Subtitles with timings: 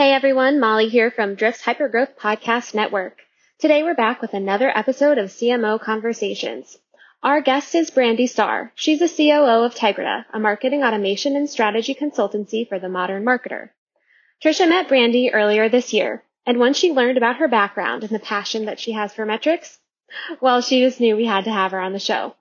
[0.00, 3.18] Hey everyone, Molly here from Drift's Hypergrowth Podcast Network.
[3.58, 6.78] Today we're back with another episode of CMO Conversations.
[7.22, 8.72] Our guest is Brandi Starr.
[8.74, 13.72] She's the COO of Tegrita, a marketing automation and strategy consultancy for the modern marketer.
[14.42, 18.20] Tricia met Brandi earlier this year, and once she learned about her background and the
[18.20, 19.80] passion that she has for metrics,
[20.40, 22.34] well, she just knew we had to have her on the show.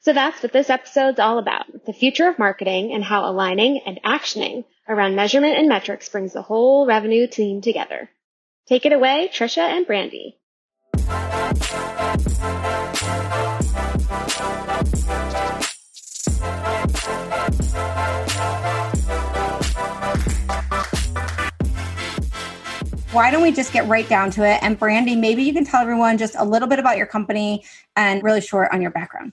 [0.00, 3.98] So that's what this episode's all about, the future of marketing and how aligning and
[4.04, 8.08] actioning around measurement and metrics brings the whole revenue team together.
[8.66, 10.34] Take it away, Tricia and Brandi.
[23.12, 24.58] Why don't we just get right down to it?
[24.62, 27.64] And Brandi, maybe you can tell everyone just a little bit about your company
[27.96, 29.32] and really short on your background.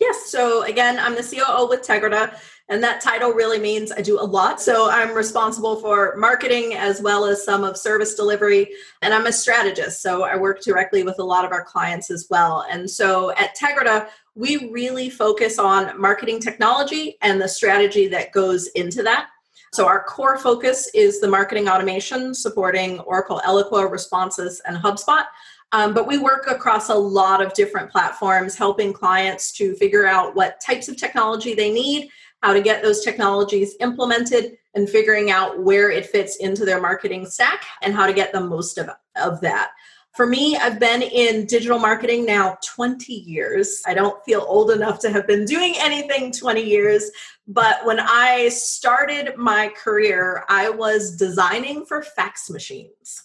[0.00, 0.26] Yes.
[0.26, 2.36] So again, I'm the COO with Tegrita,
[2.68, 4.60] and that title really means I do a lot.
[4.60, 8.68] So I'm responsible for marketing as well as some of service delivery,
[9.02, 10.00] and I'm a strategist.
[10.00, 12.64] So I work directly with a lot of our clients as well.
[12.70, 18.68] And so at Tegrita, we really focus on marketing technology and the strategy that goes
[18.68, 19.28] into that.
[19.72, 25.24] So our core focus is the marketing automation supporting Oracle Eloqua, Responsys, and HubSpot.
[25.72, 30.36] Um, but we work across a lot of different platforms, helping clients to figure out
[30.36, 32.08] what types of technology they need,
[32.44, 37.24] how to get those technologies implemented, and figuring out where it fits into their marketing
[37.24, 39.70] stack and how to get the most of, of that.
[40.12, 43.82] For me, I've been in digital marketing now 20 years.
[43.86, 47.10] I don't feel old enough to have been doing anything 20 years,
[47.48, 53.24] but when I started my career, I was designing for fax machines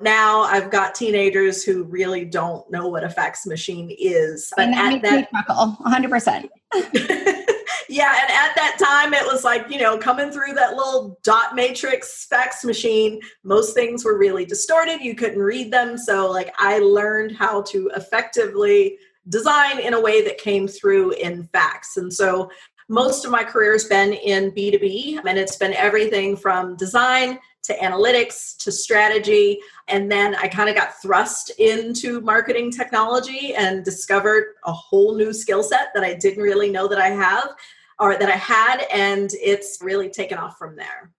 [0.00, 4.52] now I've got teenagers who really don't know what a fax machine is.
[4.56, 6.48] But at that, 100%.
[7.88, 11.54] yeah, and at that time it was like, you know, coming through that little dot
[11.54, 15.00] matrix fax machine, most things were really distorted.
[15.00, 15.96] You couldn't read them.
[15.96, 21.48] So, like, I learned how to effectively design in a way that came through in
[21.52, 21.96] fax.
[21.96, 22.50] And so,
[22.90, 27.76] most of my career has been in B2B, and it's been everything from design to
[27.76, 29.60] analytics to strategy.
[29.88, 35.34] And then I kind of got thrust into marketing technology and discovered a whole new
[35.34, 37.50] skill set that I didn't really know that I have
[37.98, 38.84] or that I had.
[38.92, 41.12] And it's really taken off from there.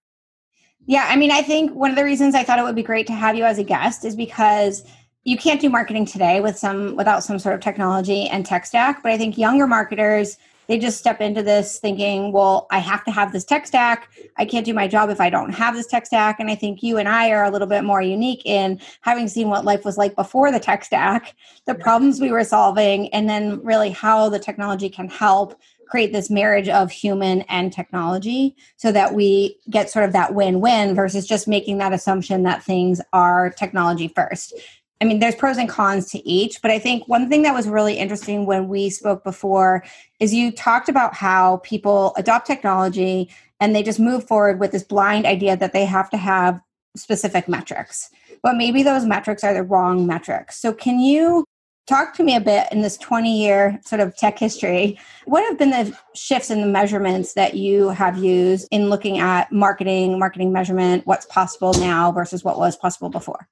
[0.85, 3.07] Yeah, I mean, I think one of the reasons I thought it would be great
[3.07, 4.83] to have you as a guest is because
[5.23, 9.03] you can't do marketing today with some without some sort of technology and tech stack.
[9.03, 10.37] But I think younger marketers
[10.69, 14.11] they just step into this thinking, well, I have to have this tech stack.
[14.37, 16.39] I can't do my job if I don't have this tech stack.
[16.39, 19.49] And I think you and I are a little bit more unique in having seen
[19.49, 21.35] what life was like before the tech stack,
[21.65, 25.59] the problems we were solving, and then really how the technology can help
[25.89, 30.61] create this marriage of human and technology so that we get sort of that win
[30.61, 34.53] win versus just making that assumption that things are technology first.
[35.01, 37.67] I mean, there's pros and cons to each, but I think one thing that was
[37.67, 39.83] really interesting when we spoke before
[40.19, 43.29] is you talked about how people adopt technology
[43.61, 46.59] and they just move forward with this blind idea that they have to have
[46.95, 48.09] specific metrics.
[48.43, 50.57] But maybe those metrics are the wrong metrics.
[50.59, 51.45] So, can you
[51.89, 54.99] talk to me a bit in this 20 year sort of tech history?
[55.25, 59.51] What have been the shifts in the measurements that you have used in looking at
[59.51, 63.49] marketing, marketing measurement, what's possible now versus what was possible before?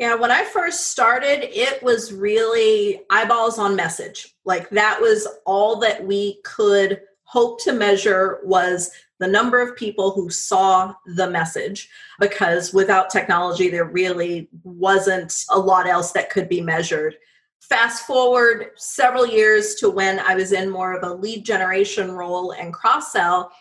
[0.00, 4.34] Yeah, when I first started, it was really eyeballs on message.
[4.44, 8.90] Like that was all that we could hope to measure was
[9.20, 11.88] the number of people who saw the message
[12.18, 17.16] because without technology there really wasn't a lot else that could be measured.
[17.68, 22.52] Fast forward several years to when I was in more of a lead generation role
[22.52, 23.52] and cross sell,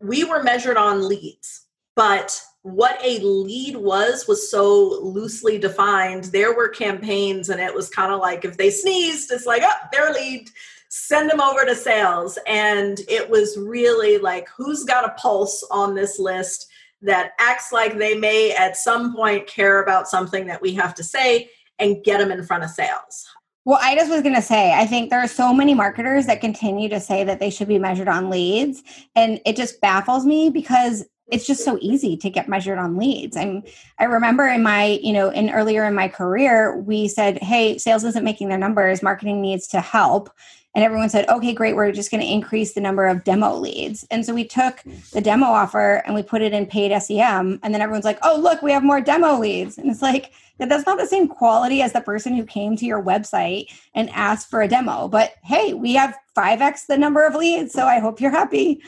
[0.00, 1.66] we were measured on leads.
[1.94, 6.24] But what a lead was was so loosely defined.
[6.24, 9.88] There were campaigns, and it was kind of like if they sneezed, it's like, oh,
[9.92, 10.48] they're a lead,
[10.88, 12.38] send them over to sales.
[12.46, 16.66] And it was really like, who's got a pulse on this list
[17.00, 21.04] that acts like they may at some point care about something that we have to
[21.04, 23.28] say and get them in front of sales.
[23.64, 26.40] Well, I just was going to say, I think there are so many marketers that
[26.40, 28.82] continue to say that they should be measured on leads.
[29.14, 33.36] And it just baffles me because it's just so easy to get measured on leads.
[33.36, 33.62] I'm
[33.98, 38.04] I remember in my, you know, in earlier in my career, we said, "Hey, sales
[38.04, 40.30] isn't making their numbers, marketing needs to help."
[40.74, 44.04] And everyone said, "Okay, great, we're just going to increase the number of demo leads."
[44.10, 44.82] And so we took
[45.12, 48.38] the demo offer and we put it in paid SEM, and then everyone's like, "Oh,
[48.38, 50.32] look, we have more demo leads." And it's like,
[50.70, 54.50] that's not the same quality as the person who came to your website and asked
[54.50, 55.08] for a demo.
[55.08, 58.82] But hey, we have 5x the number of leads, so I hope you're happy.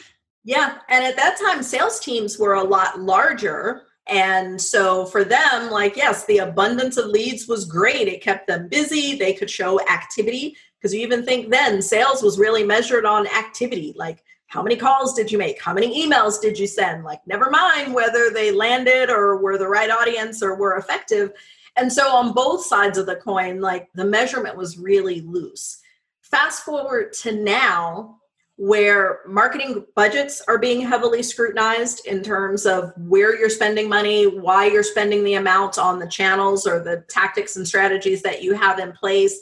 [0.44, 0.78] Yeah.
[0.88, 3.82] And at that time, sales teams were a lot larger.
[4.06, 8.06] And so for them, like, yes, the abundance of leads was great.
[8.08, 9.16] It kept them busy.
[9.16, 13.94] They could show activity because you even think then sales was really measured on activity.
[13.96, 15.60] Like, how many calls did you make?
[15.60, 17.04] How many emails did you send?
[17.04, 21.32] Like, never mind whether they landed or were the right audience or were effective.
[21.76, 25.80] And so on both sides of the coin, like the measurement was really loose.
[26.22, 28.18] Fast forward to now,
[28.56, 34.66] where marketing budgets are being heavily scrutinized in terms of where you're spending money, why
[34.66, 38.78] you're spending the amount on the channels or the tactics and strategies that you have
[38.78, 39.40] in place,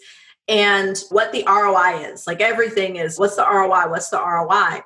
[0.48, 2.26] and what the ROI is.
[2.26, 3.90] Like everything is what's the ROI?
[3.90, 4.80] What's the ROI?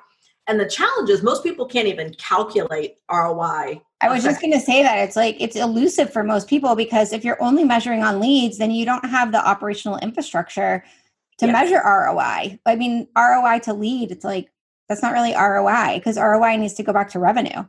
[0.47, 3.81] And the challenge is most people can't even calculate ROI.
[4.01, 7.13] I was just going to say that it's like it's elusive for most people because
[7.13, 10.83] if you're only measuring on leads, then you don't have the operational infrastructure
[11.39, 11.53] to yes.
[11.53, 12.59] measure ROI.
[12.65, 14.51] I mean, ROI to lead, it's like
[14.87, 17.65] that's not really ROI because ROI needs to go back to revenue.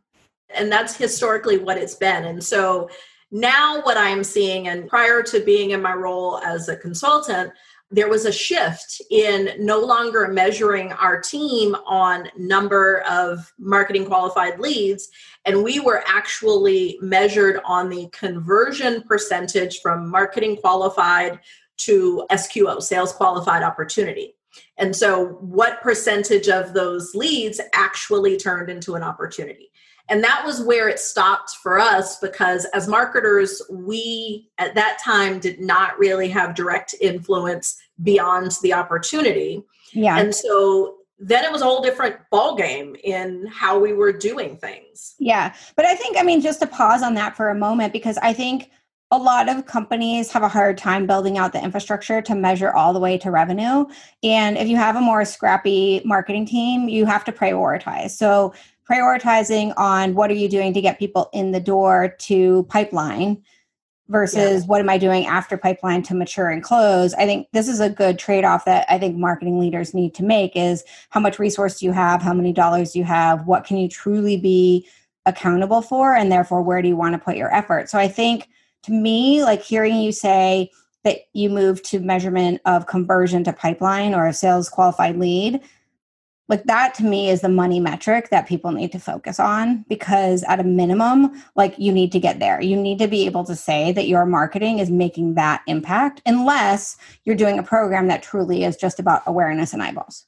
[0.54, 2.25] And that's historically what it's been.
[2.25, 2.90] And so
[3.30, 7.52] now what I'm seeing, and prior to being in my role as a consultant,
[7.90, 14.61] there was a shift in no longer measuring our team on number of marketing qualified
[14.61, 15.08] leads
[15.46, 21.40] and we were actually measured on the conversion percentage from marketing qualified
[21.79, 24.35] to SQO, sales qualified opportunity.
[24.76, 29.68] And so, what percentage of those leads actually turned into an opportunity?
[30.08, 35.38] And that was where it stopped for us because, as marketers, we at that time
[35.38, 39.62] did not really have direct influence beyond the opportunity.
[39.93, 40.19] Yeah.
[40.19, 44.56] And so then it was a whole different ball game in how we were doing
[44.56, 45.14] things.
[45.19, 45.55] Yeah.
[45.76, 48.32] But I think, I mean, just to pause on that for a moment, because I
[48.32, 48.70] think
[49.11, 52.93] a lot of companies have a hard time building out the infrastructure to measure all
[52.93, 53.87] the way to revenue.
[54.22, 58.11] And if you have a more scrappy marketing team, you have to prioritize.
[58.11, 58.52] So,
[58.90, 63.43] prioritizing on what are you doing to get people in the door to pipeline
[64.08, 64.67] versus yeah.
[64.67, 67.12] what am I doing after pipeline to mature and close.
[67.14, 70.52] I think this is a good trade-off that I think marketing leaders need to make
[70.55, 73.76] is how much resource do you have, how many dollars do you have, what can
[73.76, 74.88] you truly be
[75.26, 77.90] accountable for and therefore where do you want to put your effort.
[77.90, 78.49] So I think
[78.85, 80.70] to me, like hearing you say
[81.05, 85.61] that you move to measurement of conversion to pipeline or a sales qualified lead,
[86.49, 90.43] like that to me is the money metric that people need to focus on because
[90.45, 93.55] at a minimum like you need to get there you need to be able to
[93.55, 98.65] say that your marketing is making that impact unless you're doing a program that truly
[98.65, 100.27] is just about awareness and eyeballs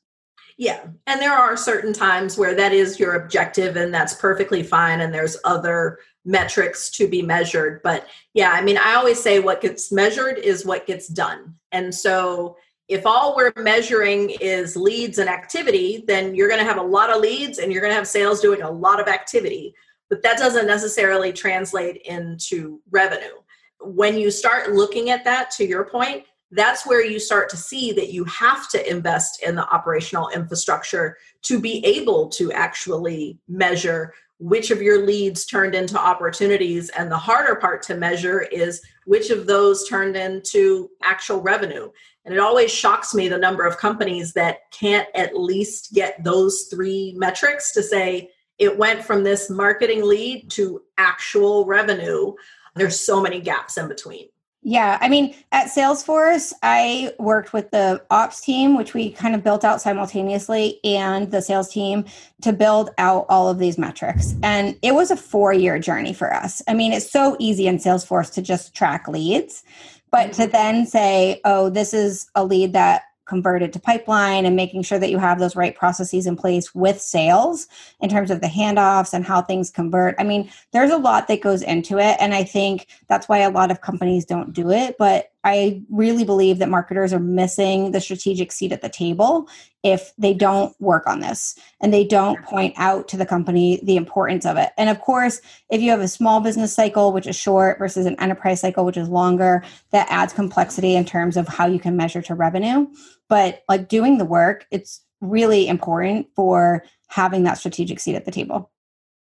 [0.56, 5.00] yeah and there are certain times where that is your objective and that's perfectly fine
[5.00, 7.82] and there's other metrics to be measured.
[7.82, 11.54] But yeah, I mean, I always say what gets measured is what gets done.
[11.72, 12.56] And so
[12.90, 17.08] if all we're measuring is leads and activity, then you're going to have a lot
[17.08, 19.72] of leads and you're going to have sales doing a lot of activity.
[20.08, 23.38] But that doesn't necessarily translate into revenue.
[23.80, 27.92] When you start looking at that, to your point, that's where you start to see
[27.92, 34.12] that you have to invest in the operational infrastructure to be able to actually measure
[34.40, 39.28] which of your leads turned into opportunities and the harder part to measure is which
[39.28, 41.90] of those turned into actual revenue
[42.24, 46.68] and it always shocks me the number of companies that can't at least get those
[46.70, 52.32] three metrics to say it went from this marketing lead to actual revenue
[52.76, 54.28] there's so many gaps in between
[54.62, 59.42] yeah, I mean, at Salesforce, I worked with the ops team, which we kind of
[59.42, 62.04] built out simultaneously, and the sales team
[62.42, 64.34] to build out all of these metrics.
[64.42, 66.60] And it was a four year journey for us.
[66.68, 69.64] I mean, it's so easy in Salesforce to just track leads,
[70.10, 70.52] but to mm-hmm.
[70.52, 75.08] then say, oh, this is a lead that converted to pipeline and making sure that
[75.08, 77.68] you have those right processes in place with sales
[78.00, 80.16] in terms of the handoffs and how things convert.
[80.18, 82.16] I mean, there's a lot that goes into it.
[82.18, 84.96] And I think that's why a lot of companies don't do it.
[84.98, 89.48] But I really believe that marketers are missing the strategic seat at the table
[89.82, 93.96] if they don't work on this and they don't point out to the company the
[93.96, 94.70] importance of it.
[94.76, 98.20] And of course, if you have a small business cycle, which is short, versus an
[98.20, 102.20] enterprise cycle, which is longer, that adds complexity in terms of how you can measure
[102.22, 102.86] to revenue.
[103.28, 108.30] But like doing the work, it's really important for having that strategic seat at the
[108.30, 108.70] table.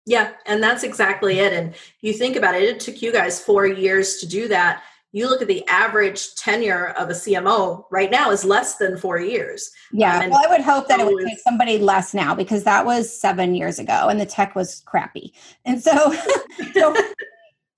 [0.07, 1.53] Yeah, and that's exactly it.
[1.53, 4.83] And you think about it, it took you guys four years to do that
[5.13, 9.19] you look at the average tenure of a CMO right now is less than four
[9.19, 9.71] years.
[9.93, 10.19] Yeah.
[10.19, 13.19] Um, well, I would hope that it would take somebody less now because that was
[13.19, 15.33] seven years ago and the tech was crappy.
[15.65, 16.15] And so,
[16.75, 16.95] so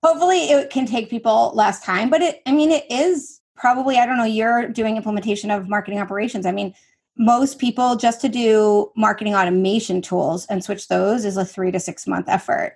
[0.03, 2.09] hopefully it can take people less time.
[2.09, 5.99] But it, I mean, it is probably, I don't know, you're doing implementation of marketing
[5.99, 6.45] operations.
[6.45, 6.73] I mean,
[7.17, 11.79] most people just to do marketing automation tools and switch those is a three to
[11.79, 12.75] six month effort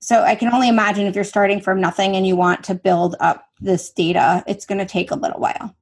[0.00, 3.16] So I can only imagine if you're starting from nothing and you want to build
[3.18, 5.74] up this data, it's going to take a little while.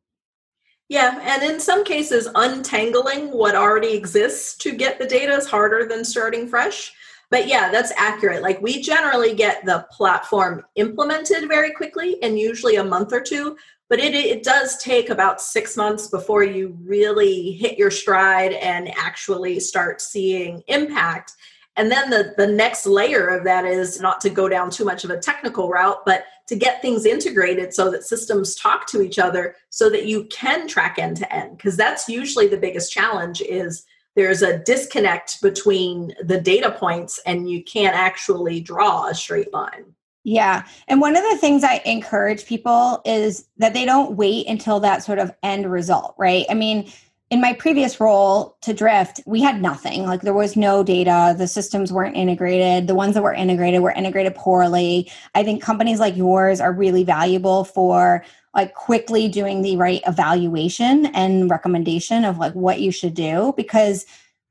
[0.89, 5.87] Yeah, and in some cases, untangling what already exists to get the data is harder
[5.87, 6.93] than starting fresh.
[7.31, 8.43] But yeah, that's accurate.
[8.43, 13.57] Like we generally get the platform implemented very quickly and usually a month or two,
[13.89, 18.89] but it, it does take about six months before you really hit your stride and
[18.99, 21.35] actually start seeing impact.
[21.77, 25.05] And then the, the next layer of that is not to go down too much
[25.05, 29.21] of a technical route, but to get things integrated so that systems talk to each
[29.21, 31.57] other so that you can track end to end.
[31.57, 33.85] Because that's usually the biggest challenge is
[34.17, 39.95] there's a disconnect between the data points and you can't actually draw a straight line.
[40.25, 40.65] Yeah.
[40.89, 45.05] And one of the things I encourage people is that they don't wait until that
[45.05, 46.47] sort of end result, right?
[46.51, 46.91] I mean,
[47.31, 50.05] in my previous role to Drift, we had nothing.
[50.05, 51.35] Like there was no data.
[51.39, 52.89] The systems weren't integrated.
[52.89, 55.11] The ones that were integrated were integrated poorly.
[55.37, 61.07] I think companies like yours are really valuable for like quickly doing the right evaluation
[61.07, 64.07] and recommendation of like what you should do because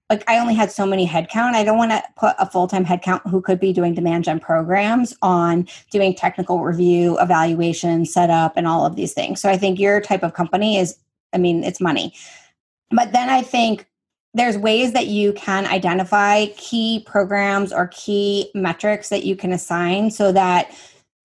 [0.09, 1.53] like I only had so many headcount.
[1.53, 5.13] I don't want to put a full-time headcount who could be doing demand gen programs
[5.21, 9.41] on doing technical review, evaluation, setup, and all of these things.
[9.41, 10.98] So I think your type of company is,
[11.33, 12.15] I mean, it's money.
[12.91, 13.86] But then I think
[14.34, 20.12] there's ways that you can identify key programs or key metrics that you can assign
[20.12, 20.72] so that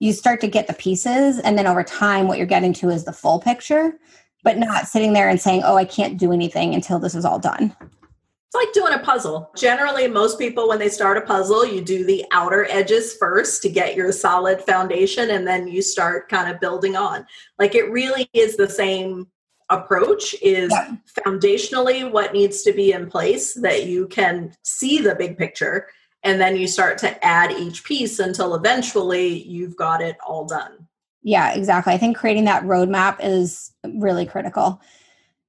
[0.00, 3.04] you start to get the pieces and then over time what you're getting to is
[3.04, 3.98] the full picture
[4.42, 7.38] but not sitting there and saying oh i can't do anything until this is all
[7.38, 7.74] done.
[7.80, 9.50] It's like doing a puzzle.
[9.56, 13.68] Generally most people when they start a puzzle you do the outer edges first to
[13.68, 17.26] get your solid foundation and then you start kind of building on.
[17.58, 19.28] Like it really is the same
[19.70, 20.96] approach is yeah.
[21.26, 25.88] foundationally what needs to be in place that you can see the big picture
[26.22, 30.86] and then you start to add each piece until eventually you've got it all done.
[31.22, 31.92] Yeah exactly.
[31.92, 34.80] I think creating that roadmap is really critical.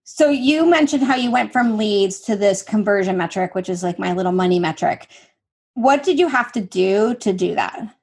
[0.04, 4.00] So you mentioned how you went from leads to this conversion metric which is like
[4.00, 5.08] my little money metric.
[5.74, 7.94] What did you have to do to do that?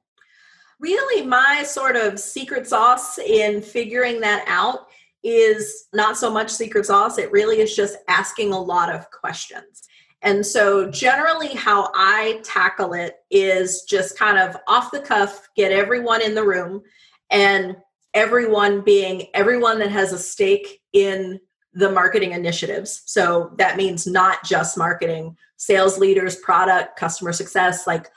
[0.79, 4.87] Really my sort of secret sauce in figuring that out
[5.23, 7.17] is not so much secret sauce.
[7.17, 9.87] It really is just asking a lot of questions.
[10.23, 15.73] And so, generally, how I tackle it is just kind of off the cuff, get
[15.73, 16.81] everyone in the room,
[17.29, 17.75] and
[18.13, 21.39] everyone being everyone that has a stake in
[21.73, 23.03] the marketing initiatives.
[23.05, 28.09] So, that means not just marketing, sales leaders, product, customer success, like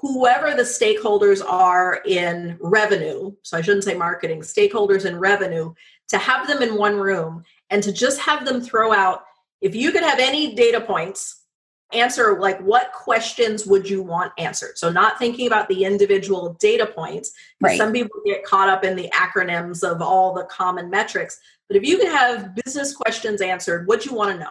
[0.00, 3.30] whoever the stakeholders are in revenue.
[3.42, 5.74] So, I shouldn't say marketing, stakeholders in revenue
[6.08, 9.24] to have them in one room and to just have them throw out
[9.60, 11.42] if you could have any data points
[11.92, 14.78] answer like what questions would you want answered?
[14.78, 17.78] So not thinking about the individual data points right.
[17.78, 21.84] some people get caught up in the acronyms of all the common metrics but if
[21.84, 24.50] you could have business questions answered what you want to know?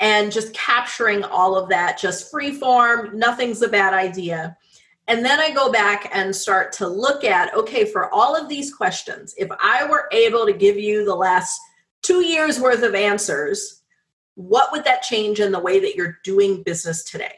[0.00, 4.56] And just capturing all of that just free form nothing's a bad idea
[5.08, 8.72] and then I go back and start to look at okay, for all of these
[8.72, 11.58] questions, if I were able to give you the last
[12.02, 13.82] two years worth of answers,
[14.34, 17.34] what would that change in the way that you're doing business today?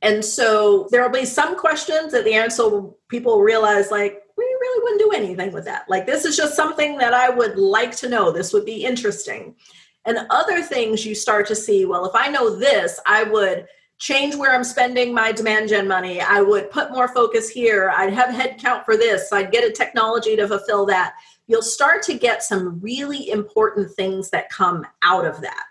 [0.00, 4.82] And so there will be some questions that the answer people realize like, we really
[4.84, 5.84] wouldn't do anything with that.
[5.88, 8.30] Like, this is just something that I would like to know.
[8.30, 9.56] This would be interesting.
[10.04, 13.66] And other things you start to see, well, if I know this, I would
[13.98, 16.20] change where I'm spending my demand gen money.
[16.20, 17.92] I would put more focus here.
[17.94, 19.32] I'd have headcount for this.
[19.32, 21.14] I'd get a technology to fulfill that.
[21.46, 25.64] You'll start to get some really important things that come out of that.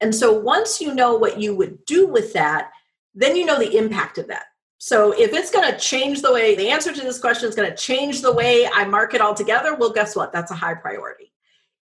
[0.00, 2.70] And so once you know what you would do with that,
[3.14, 4.46] then you know the impact of that.
[4.78, 7.68] So if it's going to change the way the answer to this question is going
[7.68, 10.32] to change the way I market altogether, well, guess what?
[10.32, 11.27] That's a high priority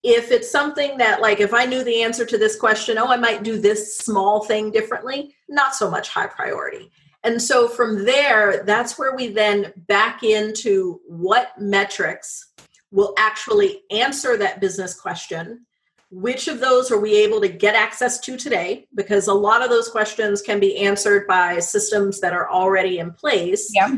[0.06, 3.18] if it's something that like if i knew the answer to this question oh i
[3.18, 6.92] might do this small thing differently not so much high priority.
[7.24, 12.54] And so from there that's where we then back into what metrics
[12.92, 15.66] will actually answer that business question.
[16.12, 18.88] Which of those are we able to get access to today?
[18.94, 23.12] Because a lot of those questions can be answered by systems that are already in
[23.12, 23.72] place.
[23.74, 23.98] Yeah.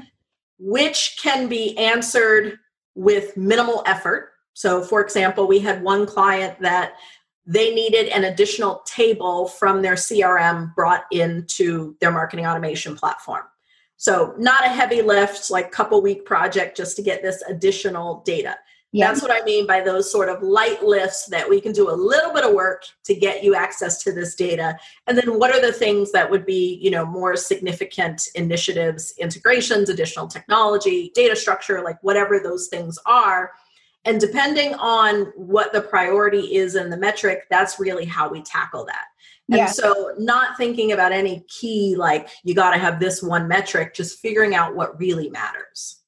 [0.59, 2.57] which can be answered
[2.95, 6.93] with minimal effort so, for example, we had one client that
[7.45, 13.43] they needed an additional table from their CRM brought into their marketing automation platform.
[13.97, 18.55] So, not a heavy lift, like couple week project just to get this additional data.
[18.93, 19.09] Yeah.
[19.09, 21.93] That's what I mean by those sort of light lifts that we can do a
[21.93, 24.75] little bit of work to get you access to this data.
[25.05, 29.89] And then what are the things that would be, you know, more significant initiatives, integrations,
[29.89, 33.51] additional technology, data structure, like whatever those things are.
[34.07, 38.85] And depending on what the priority is in the metric, that's really how we tackle
[38.85, 39.05] that.
[39.49, 39.65] And yeah.
[39.65, 44.19] so, not thinking about any key, like you got to have this one metric, just
[44.19, 46.01] figuring out what really matters.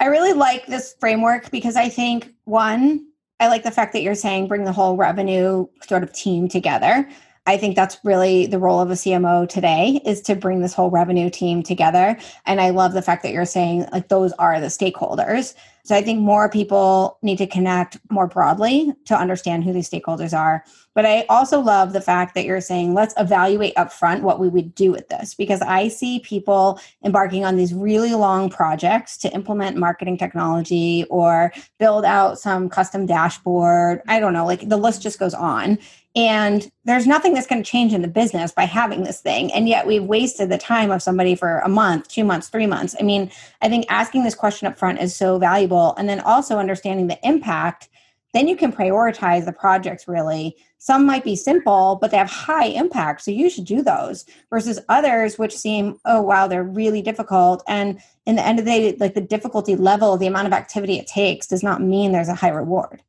[0.00, 3.06] I really like this framework because I think, one,
[3.38, 7.08] I like the fact that you're saying bring the whole revenue sort of team together.
[7.46, 10.90] I think that's really the role of a CMO today is to bring this whole
[10.90, 12.18] revenue team together.
[12.44, 15.54] And I love the fact that you're saying like those are the stakeholders.
[15.84, 20.36] So I think more people need to connect more broadly to understand who these stakeholders
[20.36, 20.64] are.
[20.94, 24.74] But I also love the fact that you're saying let's evaluate upfront what we would
[24.74, 29.76] do with this because I see people embarking on these really long projects to implement
[29.76, 34.02] marketing technology or build out some custom dashboard.
[34.08, 35.78] I don't know, like the list just goes on.
[36.16, 39.52] And there's nothing that's going to change in the business by having this thing.
[39.52, 42.96] And yet we've wasted the time of somebody for a month, two months, three months.
[42.98, 43.30] I mean,
[43.60, 45.94] I think asking this question up front is so valuable.
[45.96, 47.90] And then also understanding the impact,
[48.32, 50.56] then you can prioritize the projects really.
[50.78, 53.20] Some might be simple, but they have high impact.
[53.20, 57.62] So you should do those versus others, which seem, oh, wow, they're really difficult.
[57.68, 60.98] And in the end of the day, like the difficulty level, the amount of activity
[60.98, 63.02] it takes does not mean there's a high reward.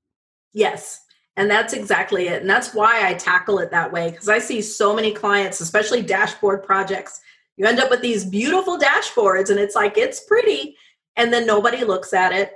[0.53, 1.01] Yes,
[1.37, 2.41] and that's exactly it.
[2.41, 6.01] And that's why I tackle it that way because I see so many clients, especially
[6.01, 7.21] dashboard projects.
[7.57, 10.75] You end up with these beautiful dashboards and it's like, it's pretty.
[11.15, 12.53] And then nobody looks at it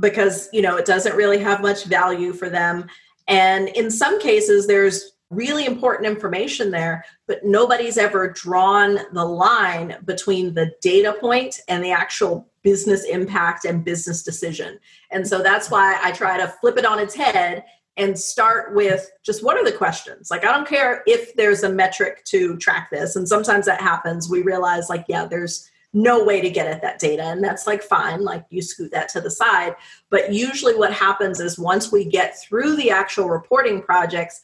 [0.00, 2.86] because, you know, it doesn't really have much value for them.
[3.28, 9.96] And in some cases, there's really important information there, but nobody's ever drawn the line
[10.04, 14.78] between the data point and the actual business impact and business decision.
[15.12, 17.64] And so that's why I try to flip it on its head
[17.96, 20.30] and start with just what are the questions.
[20.30, 24.28] Like i don't care if there's a metric to track this and sometimes that happens
[24.28, 27.82] we realize like yeah there's no way to get at that data and that's like
[27.82, 29.74] fine like you scoot that to the side.
[30.10, 34.42] But usually what happens is once we get through the actual reporting projects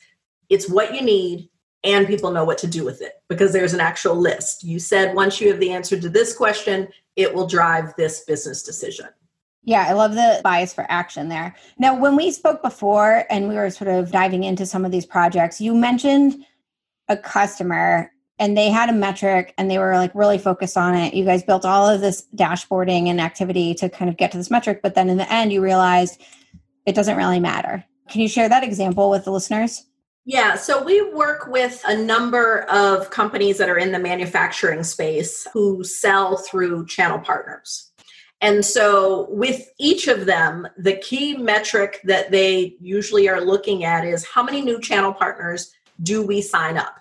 [0.48, 1.48] it's what you need
[1.84, 4.62] and people know what to do with it because there's an actual list.
[4.64, 8.62] You said once you have the answer to this question it will drive this business
[8.62, 9.08] decision
[9.64, 11.55] yeah, I love the bias for action there.
[11.79, 15.07] Now, when we spoke before and we were sort of diving into some of these
[15.07, 16.44] projects, you mentioned
[17.09, 21.14] a customer and they had a metric and they were like really focused on it.
[21.14, 24.51] You guys built all of this dashboarding and activity to kind of get to this
[24.51, 26.20] metric, but then in the end, you realized
[26.85, 27.85] it doesn't really matter.
[28.09, 29.87] Can you share that example with the listeners?
[30.25, 35.46] Yeah, so we work with a number of companies that are in the manufacturing space
[35.53, 37.91] who sell through channel partners.
[38.42, 44.05] And so, with each of them, the key metric that they usually are looking at
[44.05, 46.96] is how many new channel partners do we sign up?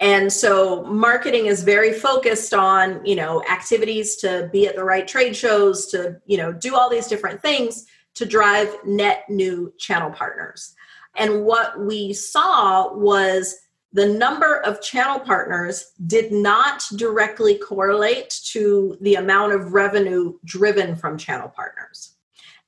[0.00, 5.06] And so, marketing is very focused on, you know, activities to be at the right
[5.06, 10.10] trade shows, to, you know, do all these different things to drive net new channel
[10.10, 10.74] partners.
[11.14, 13.54] And what we saw was
[13.96, 20.94] the number of channel partners did not directly correlate to the amount of revenue driven
[20.94, 22.12] from channel partners.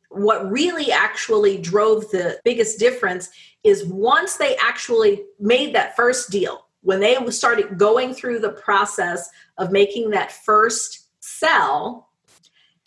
[0.08, 3.28] What really actually drove the biggest difference
[3.62, 9.28] is once they actually made that first deal, when they started going through the process
[9.58, 12.08] of making that first sell,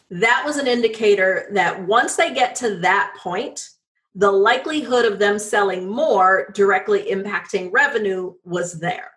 [0.09, 3.69] that was an indicator that once they get to that point,
[4.15, 9.11] the likelihood of them selling more directly impacting revenue was there.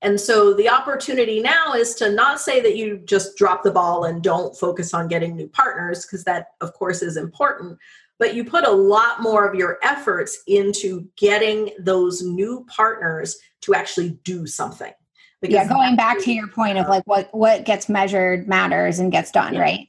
[0.00, 4.04] And so the opportunity now is to not say that you just drop the ball
[4.04, 7.78] and don't focus on getting new partners, because that, of course, is important,
[8.18, 13.74] but you put a lot more of your efforts into getting those new partners to
[13.74, 14.92] actually do something.
[15.40, 19.10] Because yeah, going back to your point of like what what gets measured matters and
[19.10, 19.60] gets done, yeah.
[19.60, 19.88] right?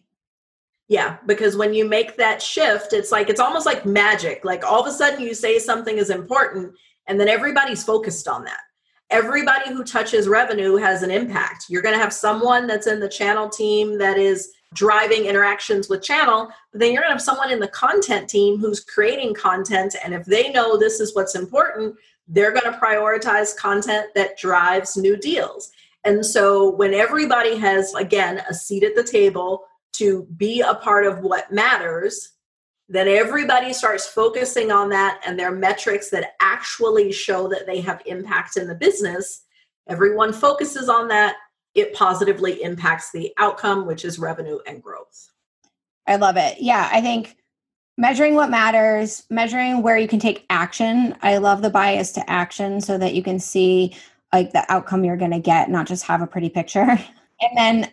[0.93, 4.45] Yeah, because when you make that shift, it's like it's almost like magic.
[4.45, 6.75] Like all of a sudden you say something is important
[7.07, 8.59] and then everybody's focused on that.
[9.09, 11.65] Everybody who touches revenue has an impact.
[11.67, 16.03] You're going to have someone that's in the channel team that is driving interactions with
[16.03, 19.95] channel, but then you're going to have someone in the content team who's creating content
[20.05, 21.95] and if they know this is what's important,
[22.27, 25.71] they're going to prioritize content that drives new deals.
[26.03, 31.05] And so when everybody has again a seat at the table, to be a part
[31.05, 32.33] of what matters,
[32.89, 38.01] then everybody starts focusing on that and their metrics that actually show that they have
[38.05, 39.45] impact in the business.
[39.87, 41.35] Everyone focuses on that.
[41.75, 45.29] It positively impacts the outcome, which is revenue and growth.
[46.05, 46.57] I love it.
[46.59, 47.37] Yeah, I think
[47.97, 51.15] measuring what matters, measuring where you can take action.
[51.21, 53.95] I love the bias to action so that you can see
[54.33, 56.99] like the outcome you're going to get, not just have a pretty picture.
[57.41, 57.91] And then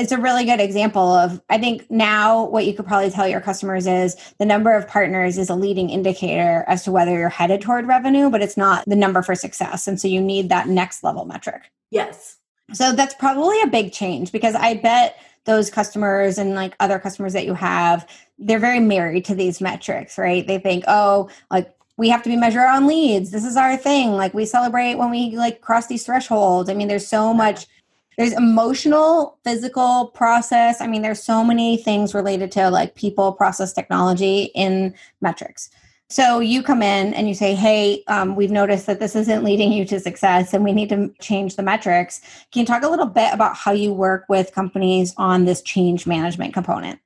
[0.00, 3.40] it's a really good example of i think now what you could probably tell your
[3.40, 7.60] customers is the number of partners is a leading indicator as to whether you're headed
[7.60, 9.86] toward revenue but it's not the number for success.
[9.86, 11.70] And so you need that next level metric.
[11.90, 12.36] Yes.
[12.72, 17.32] So that's probably a big change because i bet those customers and like other customers
[17.32, 18.08] that you have
[18.38, 20.46] they're very married to these metrics right?
[20.46, 23.30] They think oh like we have to be measured on leads.
[23.30, 24.12] This is our thing.
[24.12, 26.70] Like we celebrate when we like cross these thresholds.
[26.70, 27.66] I mean there's so much
[28.16, 30.80] there's emotional physical process.
[30.80, 35.70] I mean there's so many things related to like people process technology in metrics.
[36.08, 39.72] So you come in and you say hey um, we've noticed that this isn't leading
[39.72, 42.20] you to success and we need to change the metrics.
[42.52, 46.06] Can you talk a little bit about how you work with companies on this change
[46.06, 47.00] management component?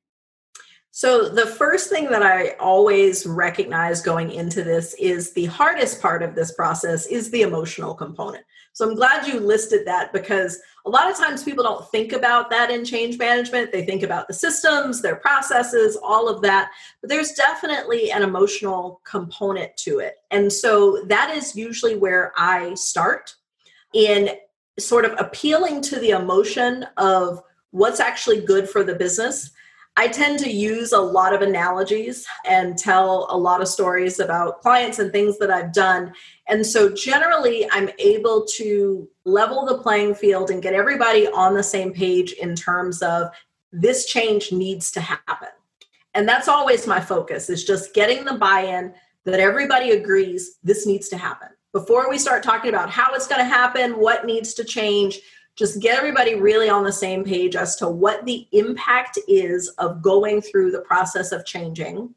[0.96, 6.22] So, the first thing that I always recognize going into this is the hardest part
[6.22, 8.44] of this process is the emotional component.
[8.74, 12.50] So, I'm glad you listed that because a lot of times people don't think about
[12.50, 13.72] that in change management.
[13.72, 16.70] They think about the systems, their processes, all of that.
[17.00, 20.16] But there's definitely an emotional component to it.
[20.30, 23.34] And so, that is usually where I start
[23.94, 24.30] in
[24.78, 29.50] sort of appealing to the emotion of what's actually good for the business
[29.96, 34.60] I tend to use a lot of analogies and tell a lot of stories about
[34.60, 36.12] clients and things that I've done.
[36.48, 41.62] And so generally, I'm able to level the playing field and get everybody on the
[41.62, 43.28] same page in terms of
[43.70, 45.48] this change needs to happen.
[46.14, 51.08] And that's always my focus is just getting the buy-in that everybody agrees this needs
[51.10, 51.48] to happen.
[51.72, 55.20] Before we start talking about how it's going to happen, what needs to change,
[55.56, 60.02] just get everybody really on the same page as to what the impact is of
[60.02, 62.12] going through the process of changing.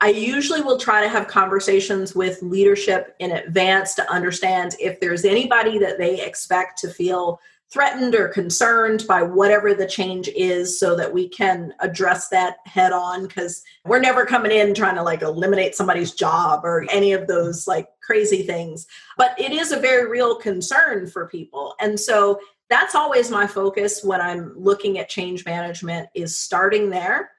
[0.00, 5.24] I usually will try to have conversations with leadership in advance to understand if there's
[5.24, 7.40] anybody that they expect to feel
[7.72, 12.92] threatened or concerned by whatever the change is so that we can address that head
[12.92, 17.26] on because we're never coming in trying to like eliminate somebody's job or any of
[17.26, 22.38] those like crazy things but it is a very real concern for people and so
[22.72, 27.30] that's always my focus when i'm looking at change management is starting there.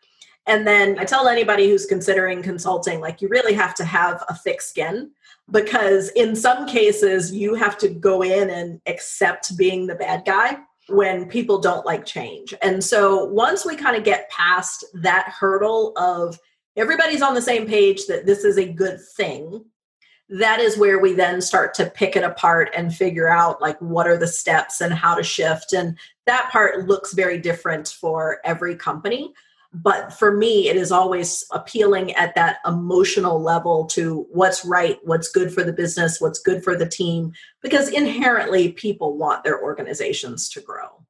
[0.45, 4.35] And then i tell anybody who's considering consulting like you really have to have a
[4.35, 5.11] thick skin
[5.51, 10.57] because in some cases you have to go in and accept being the bad guy
[10.89, 12.53] when people don't like change.
[12.61, 16.37] And so once we kind of get past that hurdle of
[16.75, 19.63] everybody's on the same page that this is a good thing
[20.33, 24.07] that is where we then start to pick it apart and figure out like what
[24.07, 28.75] are the steps and how to shift and that part looks very different for every
[28.75, 29.31] company
[29.73, 35.29] but for me it is always appealing at that emotional level to what's right what's
[35.29, 40.49] good for the business what's good for the team because inherently people want their organizations
[40.49, 41.03] to grow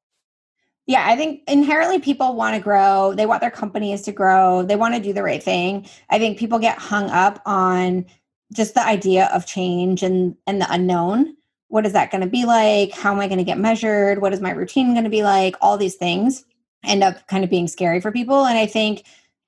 [0.86, 3.14] yeah, I think inherently people want to grow.
[3.14, 4.64] They want their companies to grow.
[4.64, 5.88] They want to do the right thing.
[6.10, 8.06] I think people get hung up on
[8.54, 11.36] just the idea of change and and the unknown.
[11.68, 12.92] What is that going to be like?
[12.92, 14.22] How am i going to get measured?
[14.22, 15.56] What is my routine going to be like?
[15.62, 16.46] All these things
[16.84, 19.04] end up kind of being scary for people and i think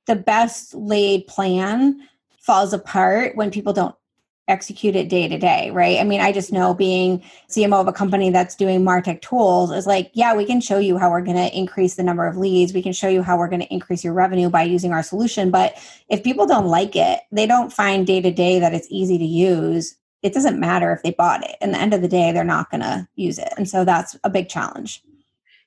[0.08, 2.00] the best laid plan
[2.40, 3.96] falls apart when people don't
[4.48, 6.00] execute it day to day, right?
[6.00, 9.88] I mean, I just know being CMO of a company that's doing Martech tools is
[9.88, 12.74] like, yeah, we can show you how we're going to increase the number of leads.
[12.74, 15.50] We can show you how we're going to increase your revenue by using our solution.
[15.50, 15.76] But
[16.10, 19.26] if people don't like it, they don't find day to day that it's easy to
[19.26, 19.96] use.
[20.22, 21.56] It doesn't matter if they bought it.
[21.62, 23.50] In the end of the day, they're not going to use it.
[23.58, 25.04] And so that's a big challenge.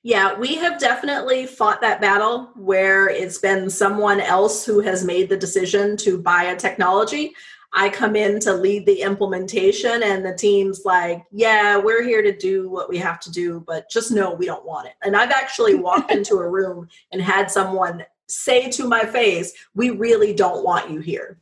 [0.01, 5.27] Yeah, we have definitely fought that battle where it's been someone else who has made
[5.27, 7.33] the decision to buy a technology
[7.71, 12.35] I come in to lead the implementation, and the team's like, Yeah, we're here to
[12.35, 14.93] do what we have to do, but just know we don't want it.
[15.03, 19.91] And I've actually walked into a room and had someone say to my face, We
[19.91, 21.37] really don't want you here.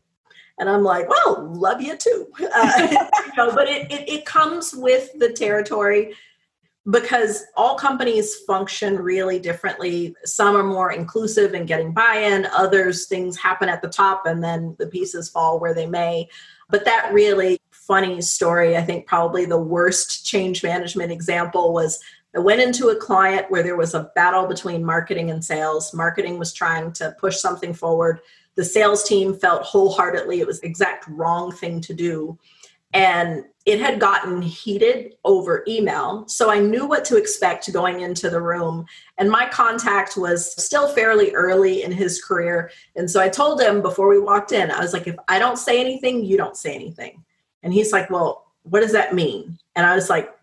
[0.59, 2.27] And I'm like, Well, love you too.
[2.53, 6.13] Uh, you know, but it, it, it comes with the territory
[6.89, 10.15] because all companies function really differently.
[10.23, 14.41] Some are more inclusive and getting buy in, others, things happen at the top and
[14.41, 16.29] then the pieces fall where they may.
[16.69, 21.99] But that really funny story, I think probably the worst change management example was
[22.35, 25.93] I went into a client where there was a battle between marketing and sales.
[25.93, 28.19] Marketing was trying to push something forward.
[28.55, 32.37] The sales team felt wholeheartedly it was the exact wrong thing to do
[32.93, 36.25] and it had gotten heated over email.
[36.27, 38.85] So I knew what to expect going into the room.
[39.17, 42.71] And my contact was still fairly early in his career.
[42.95, 45.57] And so I told him before we walked in, I was like, if I don't
[45.57, 47.25] say anything, you don't say anything.
[47.61, 49.59] And he's like, well, what does that mean?
[49.75, 50.33] And I was like,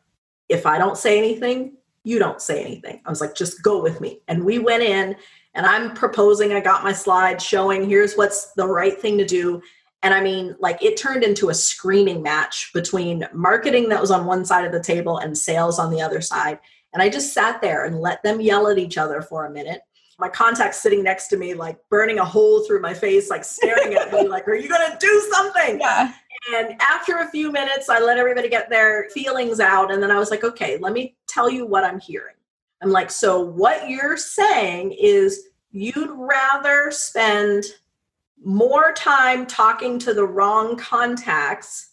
[0.51, 3.01] if I don't say anything, you don't say anything.
[3.07, 4.21] I was like, just go with me.
[4.29, 5.17] And we went in
[5.55, 9.63] and I'm proposing, I got my slide showing here's what's the right thing to do.
[10.05, 14.27] And I mean, like it turned into a screaming match between marketing that was on
[14.27, 16.61] one side of the table and sales on the other side.
[16.93, 19.81] And I just sat there and let them yell at each other for a minute.
[20.19, 23.95] My contact sitting next to me, like burning a hole through my face, like staring
[23.95, 25.81] at me, like, are you going to do something?
[25.81, 26.13] Yeah.
[26.55, 29.91] And after a few minutes, I let everybody get their feelings out.
[29.91, 32.35] And then I was like, okay, let me tell you what I'm hearing.
[32.83, 37.65] I'm like, so what you're saying is you'd rather spend
[38.43, 41.91] more time talking to the wrong contacts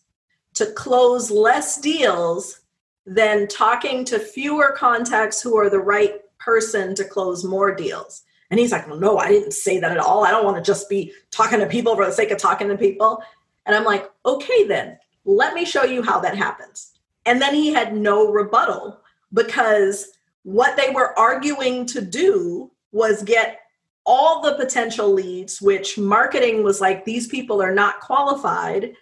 [0.54, 2.62] to close less deals
[3.06, 8.23] than talking to fewer contacts who are the right person to close more deals.
[8.49, 10.25] And he's like, well, no, I didn't say that at all.
[10.25, 12.77] I don't want to just be talking to people for the sake of talking to
[12.77, 13.23] people.
[13.65, 16.91] And I'm like, okay, then let me show you how that happens.
[17.25, 18.99] And then he had no rebuttal
[19.34, 20.10] because
[20.43, 23.61] what they were arguing to do was get
[24.06, 28.94] all the potential leads, which marketing was like, these people are not qualified.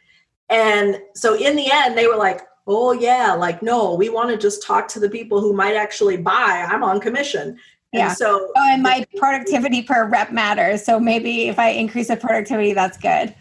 [0.50, 4.38] And so in the end, they were like, oh, yeah, like, no, we want to
[4.38, 6.68] just talk to the people who might actually buy.
[6.70, 7.58] I'm on commission.
[7.94, 8.10] Yeah.
[8.10, 10.86] And so, oh, and my productivity per rep matters.
[10.86, 13.34] So maybe if I increase the productivity, that's good.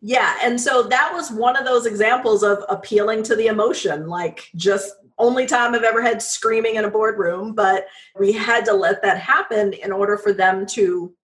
[0.00, 0.36] Yeah.
[0.42, 4.94] And so that was one of those examples of appealing to the emotion, like just
[5.18, 7.86] only time I've ever had screaming in a boardroom, but
[8.18, 11.14] we had to let that happen in order for them to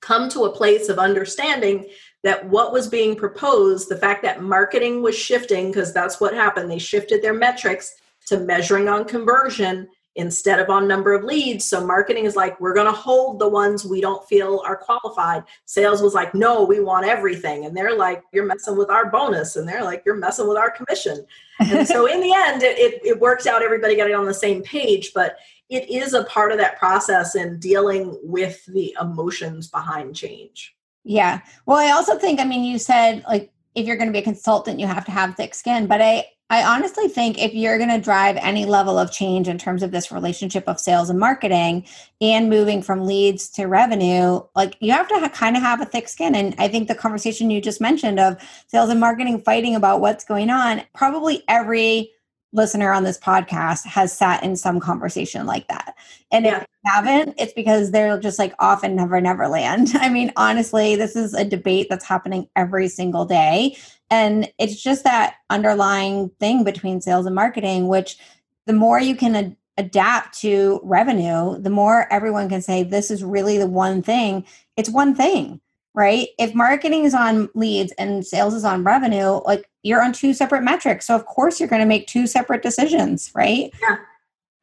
[0.00, 1.86] come to a place of understanding
[2.22, 6.70] that what was being proposed, the fact that marketing was shifting, because that's what happened,
[6.70, 7.94] they shifted their metrics
[8.26, 9.88] to measuring on conversion
[10.20, 11.64] instead of on number of leads.
[11.64, 15.44] So marketing is like, we're going to hold the ones we don't feel are qualified.
[15.64, 17.64] Sales was like, no, we want everything.
[17.64, 19.56] And they're like, you're messing with our bonus.
[19.56, 21.26] And they're like, you're messing with our commission.
[21.58, 24.62] And so in the end, it, it, it works out everybody getting on the same
[24.62, 25.12] page.
[25.14, 25.36] But
[25.68, 30.76] it is a part of that process in dealing with the emotions behind change.
[31.04, 31.40] Yeah.
[31.66, 34.22] Well, I also think, I mean, you said like if you're going to be a
[34.22, 35.86] consultant, you have to have thick skin.
[35.86, 39.56] But I, I honestly think if you're going to drive any level of change in
[39.56, 41.86] terms of this relationship of sales and marketing
[42.20, 45.84] and moving from leads to revenue, like you have to ha- kind of have a
[45.84, 46.34] thick skin.
[46.34, 48.36] And I think the conversation you just mentioned of
[48.66, 52.10] sales and marketing fighting about what's going on, probably every
[52.52, 55.94] listener on this podcast has sat in some conversation like that.
[56.32, 56.56] And yeah.
[56.56, 59.90] if you haven't, it's because they're just like off and never, never land.
[59.94, 63.76] I mean, honestly, this is a debate that's happening every single day.
[64.10, 68.18] And it's just that underlying thing between sales and marketing, which
[68.66, 73.22] the more you can ad- adapt to revenue, the more everyone can say, this is
[73.22, 74.44] really the one thing.
[74.76, 75.60] It's one thing,
[75.94, 76.28] right?
[76.38, 80.62] If marketing is on leads and sales is on revenue, like you're on two separate
[80.62, 81.06] metrics.
[81.06, 83.72] So, of course, you're going to make two separate decisions, right?
[83.80, 83.96] Yeah.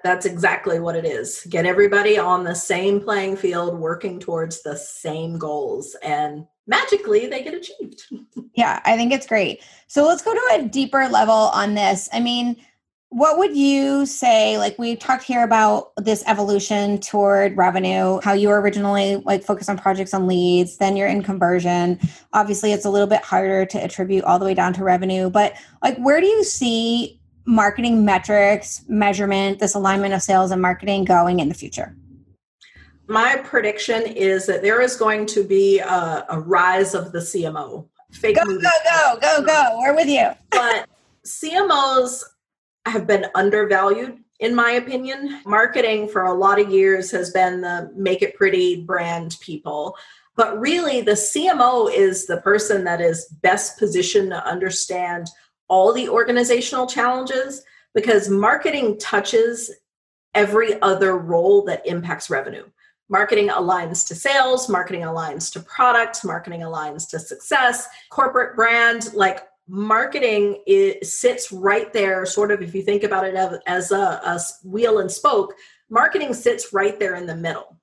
[0.04, 1.46] That's exactly what it is.
[1.50, 5.96] Get everybody on the same playing field, working towards the same goals.
[6.04, 8.04] And magically they get achieved.
[8.56, 9.64] yeah, I think it's great.
[9.88, 12.10] So let's go to a deeper level on this.
[12.14, 12.58] I mean,
[13.10, 18.50] what would you say like we talked here about this evolution toward revenue how you
[18.50, 21.98] were originally like focused on projects on leads then you're in conversion
[22.34, 25.54] obviously it's a little bit harder to attribute all the way down to revenue but
[25.82, 31.40] like where do you see marketing metrics measurement this alignment of sales and marketing going
[31.40, 31.96] in the future
[33.08, 37.88] my prediction is that there is going to be a, a rise of the CMO.
[38.12, 39.80] Fake go, go, go, go, go.
[39.80, 40.30] We're with you.
[40.52, 40.90] but
[41.26, 42.22] CMOs
[42.90, 45.42] have been undervalued, in my opinion.
[45.46, 49.96] Marketing for a lot of years has been the make it pretty brand people.
[50.36, 55.28] But really, the CMO is the person that is best positioned to understand
[55.68, 59.72] all the organizational challenges because marketing touches
[60.36, 62.64] every other role that impacts revenue
[63.10, 69.48] marketing aligns to sales marketing aligns to products, marketing aligns to success corporate brand like
[69.68, 73.36] marketing is, sits right there sort of if you think about it
[73.68, 75.54] as a, a wheel and spoke
[75.90, 77.78] marketing sits right there in the middle.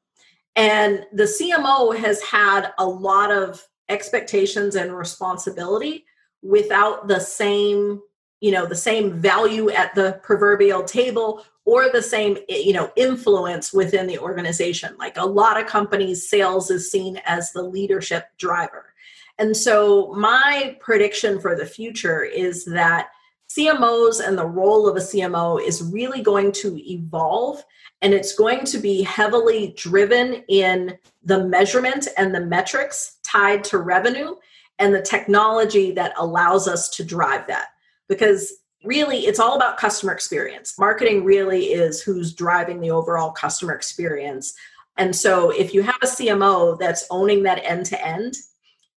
[0.57, 6.05] And the cmo has had a lot of expectations and responsibility
[6.43, 8.01] without the same
[8.41, 12.91] you know the same value at the proverbial table or the same eh, you know
[12.97, 14.95] influence within the organization.
[14.99, 18.94] Like a lot of companies sales is seen as the leadership driver
[19.39, 23.09] and so my prediction for the future is that
[23.49, 27.65] CMOs and the role of a CMO is really going to evolve
[28.03, 33.79] and it's going to be heavily driven in the measurement and the metrics tied to
[33.79, 34.35] revenue
[34.79, 37.69] and the technology that allows us to drive that.
[38.09, 38.53] Because
[38.85, 40.79] really, it's all about customer experience.
[40.79, 44.55] Marketing really is who's driving the overall customer experience.
[44.97, 48.37] And so, if you have a CMO that's owning that end to end,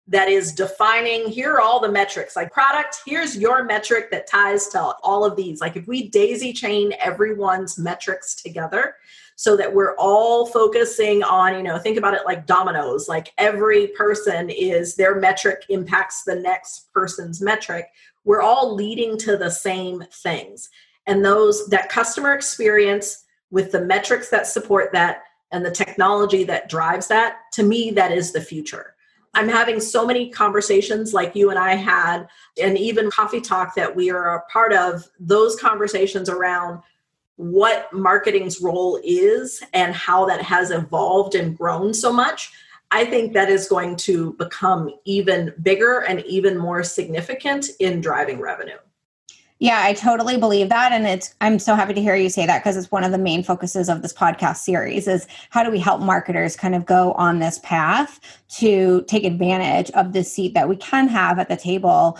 [0.08, 2.36] that is defining here are all the metrics.
[2.36, 5.60] Like product here's your metric that ties to all of these.
[5.60, 8.96] Like if we daisy chain everyone's metrics together
[9.34, 13.08] so that we're all focusing on you know think about it like dominoes.
[13.08, 17.88] Like every person is their metric impacts the next person's metric.
[18.24, 20.70] We're all leading to the same things.
[21.06, 26.68] And those that customer experience with the metrics that support that and the technology that
[26.68, 28.95] drives that to me that is the future
[29.36, 32.26] I'm having so many conversations like you and I had,
[32.60, 36.80] and even Coffee Talk that we are a part of, those conversations around
[37.36, 42.50] what marketing's role is and how that has evolved and grown so much.
[42.90, 48.40] I think that is going to become even bigger and even more significant in driving
[48.40, 48.78] revenue.
[49.58, 52.62] Yeah, I totally believe that and it's I'm so happy to hear you say that
[52.62, 55.78] because it's one of the main focuses of this podcast series is how do we
[55.78, 58.20] help marketers kind of go on this path
[58.58, 62.18] to take advantage of this seat that we can have at the table.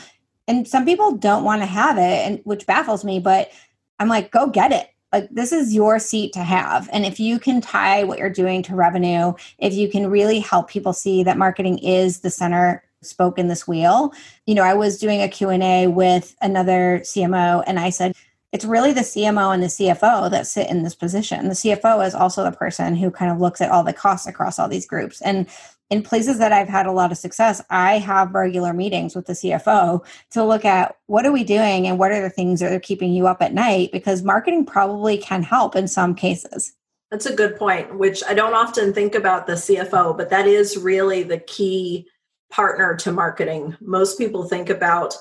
[0.48, 3.50] And some people don't want to have it and which baffles me, but
[3.98, 4.88] I'm like go get it.
[5.12, 6.88] Like this is your seat to have.
[6.90, 10.68] And if you can tie what you're doing to revenue, if you can really help
[10.70, 14.12] people see that marketing is the center spoke in this wheel.
[14.46, 18.14] You know i was doing a q&a with another cmo and i said
[18.52, 21.48] it's really the cmo and the cfo that sit in this position.
[21.48, 24.58] The cfo is also the person who kind of looks at all the costs across
[24.58, 25.20] all these groups.
[25.20, 25.46] And
[25.90, 29.32] in places that i've had a lot of success i have regular meetings with the
[29.32, 32.80] cfo to look at what are we doing and what are the things that are
[32.80, 36.72] keeping you up at night because marketing probably can help in some cases.
[37.10, 40.76] That's a good point which i don't often think about the cfo but that is
[40.76, 42.08] really the key
[42.50, 43.76] partner to marketing.
[43.80, 45.14] Most people think about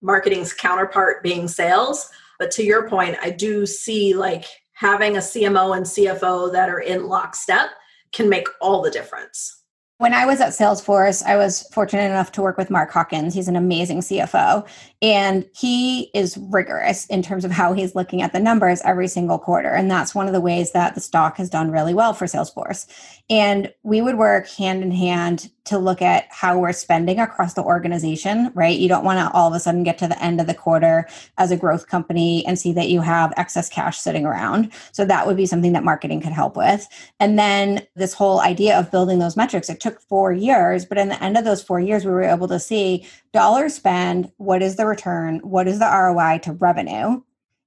[0.00, 5.76] marketing's counterpart being sales, but to your point, I do see like having a CMO
[5.76, 7.70] and CFO that are in lockstep
[8.12, 9.58] can make all the difference.
[9.98, 13.34] When I was at Salesforce, I was fortunate enough to work with Mark Hawkins.
[13.34, 14.64] He's an amazing CFO,
[15.02, 19.40] and he is rigorous in terms of how he's looking at the numbers every single
[19.40, 19.70] quarter.
[19.70, 22.86] And that's one of the ways that the stock has done really well for Salesforce.
[23.30, 27.62] And we would work hand in hand to look at how we're spending across the
[27.62, 28.78] organization, right?
[28.78, 31.06] You don't want to all of a sudden get to the end of the quarter
[31.36, 34.72] as a growth company and see that you have excess cash sitting around.
[34.92, 36.88] So that would be something that marketing could help with.
[37.20, 41.10] And then this whole idea of building those metrics, it took four years, but in
[41.10, 44.76] the end of those four years, we were able to see dollar spend, what is
[44.76, 47.20] the return, what is the ROI to revenue,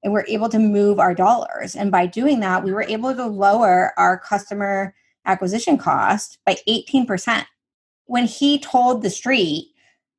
[0.03, 1.75] and we're able to move our dollars.
[1.75, 7.45] And by doing that, we were able to lower our customer acquisition cost by 18%.
[8.05, 9.71] When he told the street,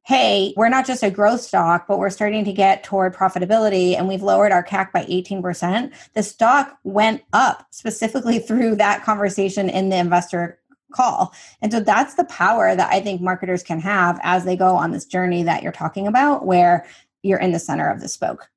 [0.04, 4.08] hey, we're not just a growth stock, but we're starting to get toward profitability and
[4.08, 9.88] we've lowered our CAC by 18%, the stock went up specifically through that conversation in
[9.90, 10.58] the investor
[10.92, 11.32] call.
[11.60, 14.90] And so that's the power that I think marketers can have as they go on
[14.90, 16.86] this journey that you're talking about, where
[17.22, 18.50] you're in the center of the spoke.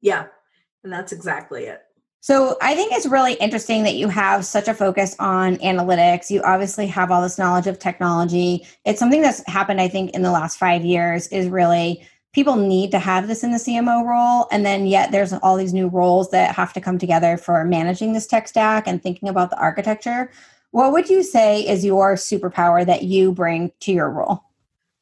[0.00, 0.26] Yeah.
[0.82, 1.82] And that's exactly it.
[2.20, 6.30] So I think it's really interesting that you have such a focus on analytics.
[6.30, 8.66] You obviously have all this knowledge of technology.
[8.84, 12.90] It's something that's happened, I think, in the last five years is really people need
[12.90, 14.48] to have this in the CMO role.
[14.50, 18.12] And then yet there's all these new roles that have to come together for managing
[18.12, 20.30] this tech stack and thinking about the architecture.
[20.72, 24.44] What would you say is your superpower that you bring to your role?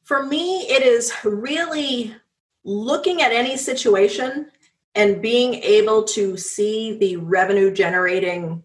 [0.03, 2.15] For me, it is really
[2.63, 4.49] looking at any situation
[4.95, 8.63] and being able to see the revenue generating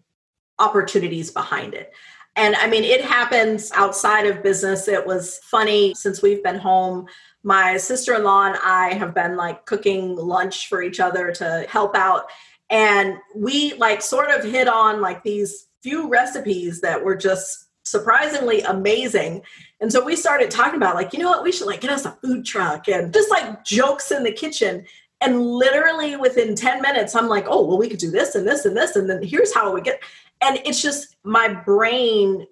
[0.59, 1.93] opportunities behind it.
[2.35, 4.87] And I mean, it happens outside of business.
[4.87, 7.05] It was funny since we've been home.
[7.43, 11.65] My sister in law and I have been like cooking lunch for each other to
[11.69, 12.25] help out.
[12.69, 18.61] And we like sort of hit on like these few recipes that were just surprisingly
[18.61, 19.43] amazing.
[19.81, 22.05] And so we started talking about like, you know what, we should like get us
[22.05, 24.85] a food truck and just like jokes in the kitchen.
[25.23, 28.65] And literally within 10 minutes, I'm like, oh, well, we could do this and this
[28.65, 28.97] and this.
[28.97, 30.01] And then here's how we get.
[30.41, 32.45] And it's just my brain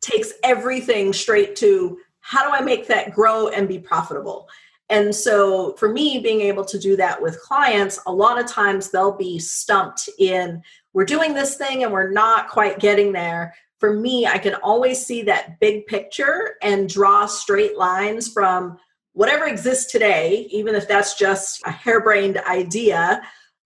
[0.00, 4.48] takes everything straight to how do I make that grow and be profitable?
[4.90, 8.90] And so for me, being able to do that with clients, a lot of times
[8.90, 10.62] they'll be stumped in,
[10.94, 13.54] we're doing this thing and we're not quite getting there.
[13.78, 18.78] For me, I can always see that big picture and draw straight lines from
[19.18, 23.20] whatever exists today, even if that's just a harebrained idea,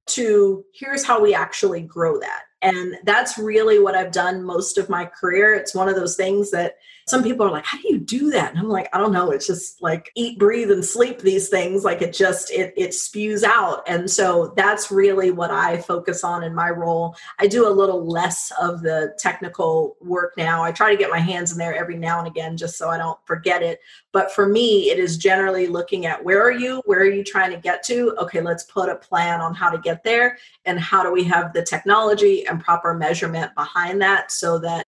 [0.06, 2.44] to here's how we actually grow that.
[2.62, 5.52] And that's really what I've done most of my career.
[5.52, 6.76] It's one of those things that
[7.06, 8.50] some people are like, how do you do that?
[8.50, 9.30] And I'm like, I don't know.
[9.30, 11.84] It's just like eat, breathe, and sleep these things.
[11.84, 13.82] Like it just it it spews out.
[13.86, 17.16] And so that's really what I focus on in my role.
[17.38, 20.62] I do a little less of the technical work now.
[20.62, 22.98] I try to get my hands in there every now and again just so I
[22.98, 23.80] don't forget it.
[24.12, 26.82] But for me, it is generally looking at where are you?
[26.84, 28.14] Where are you trying to get to?
[28.18, 31.52] Okay, let's put a plan on how to get there and how do we have
[31.52, 34.86] the technology and proper measurement behind that so that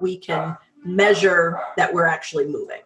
[0.00, 2.80] we can measure that we're actually moving.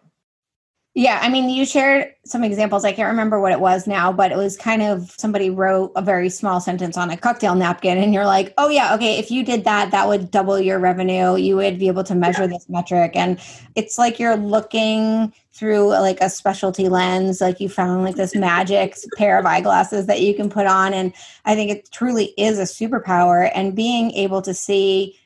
[0.95, 2.83] Yeah, I mean, you shared some examples.
[2.83, 6.01] I can't remember what it was now, but it was kind of somebody wrote a
[6.01, 9.45] very small sentence on a cocktail napkin, and you're like, oh, yeah, okay, if you
[9.45, 11.37] did that, that would double your revenue.
[11.37, 12.47] You would be able to measure yeah.
[12.47, 13.11] this metric.
[13.15, 13.39] And
[13.75, 18.95] it's like you're looking through like a specialty lens, like you found like this magic
[19.15, 20.93] pair of eyeglasses that you can put on.
[20.93, 21.13] And
[21.45, 23.51] I think it truly is a superpower.
[23.53, 25.17] And being able to see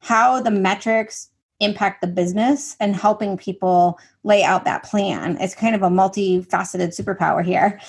[0.00, 1.29] how the metrics
[1.60, 5.36] impact the business and helping people lay out that plan.
[5.40, 7.80] It's kind of a multifaceted superpower here.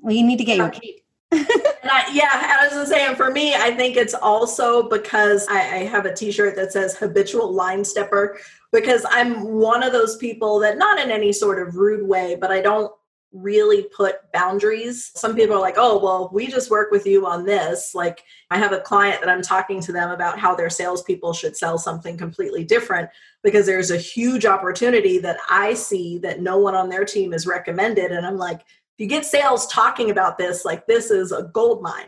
[0.00, 1.04] We need to get your cape.
[1.32, 6.06] I, yeah, I was saying, for me, I think it's also because I, I have
[6.06, 8.38] a T-shirt that says "habitual line stepper"
[8.72, 12.50] because I'm one of those people that, not in any sort of rude way, but
[12.50, 12.92] I don't
[13.32, 15.12] really put boundaries.
[15.14, 17.94] Some people are like, oh, well, we just work with you on this.
[17.94, 21.56] Like, I have a client that I'm talking to them about how their salespeople should
[21.56, 23.08] sell something completely different
[23.42, 27.46] because there's a huge opportunity that I see that no one on their team is
[27.46, 28.10] recommended.
[28.10, 31.82] And I'm like, if you get sales talking about this, like, this is a gold
[31.82, 32.06] mine.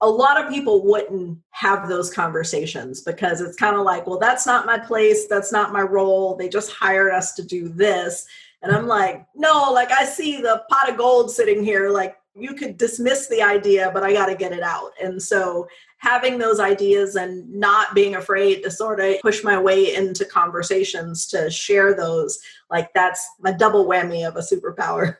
[0.00, 4.46] A lot of people wouldn't have those conversations because it's kind of like, well, that's
[4.46, 5.28] not my place.
[5.28, 6.34] That's not my role.
[6.34, 8.26] They just hired us to do this
[8.62, 11.90] and I'm like, no, like I see the pot of gold sitting here.
[11.90, 14.92] Like you could dismiss the idea, but I got to get it out.
[15.02, 15.66] And so
[15.98, 21.26] having those ideas and not being afraid to sort of push my way into conversations
[21.28, 22.38] to share those,
[22.70, 25.16] like that's a double whammy of a superpower.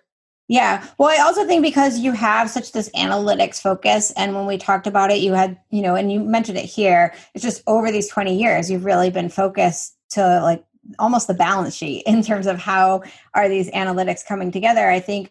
[0.49, 0.86] Yeah.
[0.99, 4.86] Well, I also think because you have such this analytics focus, and when we talked
[4.86, 8.09] about it, you had, you know, and you mentioned it here, it's just over these
[8.09, 10.62] 20 years, you've really been focused to like
[10.99, 13.03] almost the balance sheet in terms of how
[13.35, 14.91] are these analytics coming together.
[14.91, 15.30] I think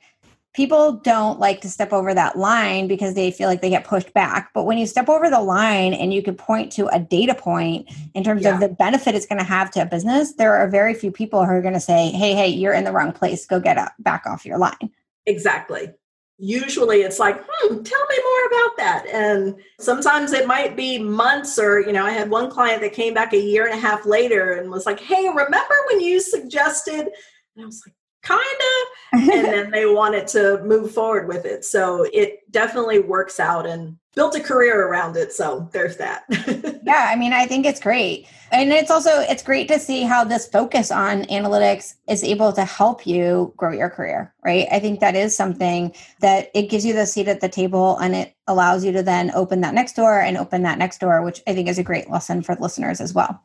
[0.53, 4.13] people don't like to step over that line because they feel like they get pushed
[4.13, 4.51] back.
[4.53, 7.89] But when you step over the line and you can point to a data point
[8.13, 8.53] in terms yeah.
[8.53, 11.45] of the benefit it's going to have to a business there are very few people
[11.45, 13.45] who are going to say hey hey you're in the wrong place.
[13.45, 14.91] Go get up back off your line.
[15.25, 15.93] Exactly
[16.41, 19.05] usually it's like, hmm, tell me more about that.
[19.13, 23.13] And sometimes it might be months, or, you know, I had one client that came
[23.13, 27.09] back a year and a half later and was like, hey, remember when you suggested?
[27.55, 29.19] And I was like, kind of.
[29.19, 31.65] and then they wanted to move forward with it.
[31.65, 35.31] So it definitely works out and built a career around it.
[35.31, 36.23] So there's that.
[36.85, 38.27] yeah, I mean, I think it's great.
[38.51, 42.65] And it's also it's great to see how this focus on analytics is able to
[42.65, 44.67] help you grow your career, right?
[44.71, 48.13] I think that is something that it gives you the seat at the table and
[48.13, 51.41] it allows you to then open that next door and open that next door, which
[51.47, 53.41] I think is a great lesson for listeners as well.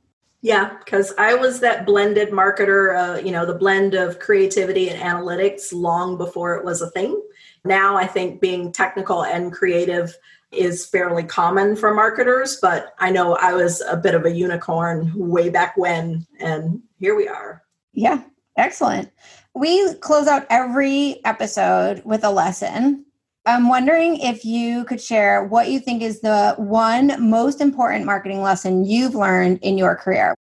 [0.46, 5.02] Yeah, because I was that blended marketer, uh, you know, the blend of creativity and
[5.02, 7.20] analytics long before it was a thing.
[7.64, 10.16] Now I think being technical and creative
[10.52, 15.10] is fairly common for marketers, but I know I was a bit of a unicorn
[15.16, 17.64] way back when, and here we are.
[17.92, 18.22] Yeah,
[18.56, 19.10] excellent.
[19.54, 23.05] We close out every episode with a lesson.
[23.46, 28.42] I'm wondering if you could share what you think is the one most important marketing
[28.42, 30.34] lesson you've learned in your career.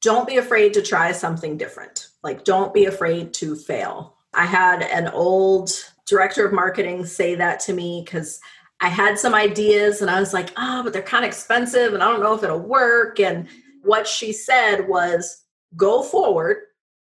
[0.00, 2.08] Don't be afraid to try something different.
[2.24, 4.16] Like, don't be afraid to fail.
[4.34, 5.70] I had an old
[6.06, 8.40] director of marketing say that to me because
[8.80, 12.02] I had some ideas and I was like, oh, but they're kind of expensive and
[12.02, 13.20] I don't know if it'll work.
[13.20, 13.46] And
[13.82, 15.44] what she said was,
[15.76, 16.58] go forward.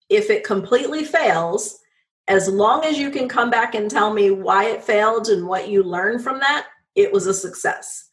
[0.07, 1.78] If it completely fails,
[2.29, 5.67] as long as you can come back and tell me why it failed and what
[5.67, 8.09] you learned from that, it was a success.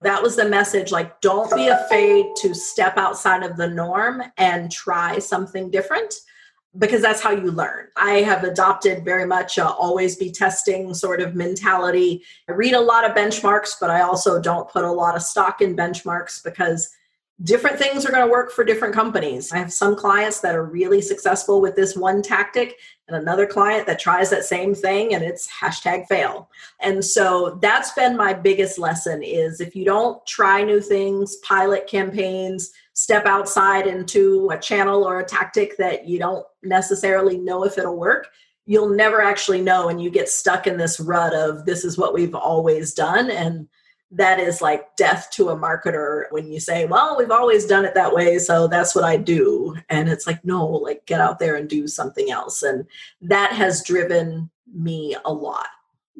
[0.00, 4.72] That was the message like, don't be afraid to step outside of the norm and
[4.72, 6.14] try something different
[6.78, 7.88] because that's how you learn.
[7.96, 12.24] I have adopted very much a always be testing sort of mentality.
[12.48, 15.60] I read a lot of benchmarks, but I also don't put a lot of stock
[15.60, 16.90] in benchmarks because
[17.42, 19.52] different things are going to work for different companies.
[19.52, 22.76] I have some clients that are really successful with this one tactic,
[23.08, 26.50] and another client that tries that same thing and it's hashtag fail.
[26.80, 31.86] And so that's been my biggest lesson is if you don't try new things, pilot
[31.86, 37.78] campaigns, step outside into a channel or a tactic that you don't necessarily know if
[37.78, 38.28] it'll work,
[38.66, 42.12] you'll never actually know and you get stuck in this rut of this is what
[42.12, 43.66] we've always done and
[44.10, 47.94] that is like death to a marketer when you say, well, we've always done it
[47.94, 49.76] that way, so that's what I do.
[49.90, 52.62] And it's like, no, like get out there and do something else.
[52.62, 52.86] And
[53.20, 55.68] that has driven me a lot.